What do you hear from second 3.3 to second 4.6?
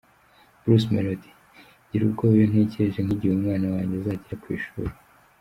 umwana wanjye azagira ku